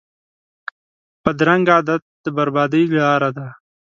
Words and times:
بدرنګه 1.23 1.71
عادت 1.75 2.03
د 2.23 2.25
بربادۍ 2.35 2.83
لاره 2.95 3.29
ده 3.37 3.47